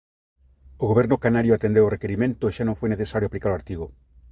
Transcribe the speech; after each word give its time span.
O 0.83 0.85
Goberno 0.91 1.21
canario 1.25 1.53
atendeu 1.55 1.83
o 1.85 1.93
requirimento 1.95 2.43
e 2.45 2.53
xa 2.55 2.63
non 2.65 2.77
foi 2.79 2.89
necesario 2.91 3.27
aplicar 3.27 3.51
o 3.51 3.57
artigo. 3.59 3.85